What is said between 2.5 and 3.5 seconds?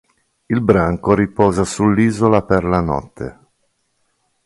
la notte.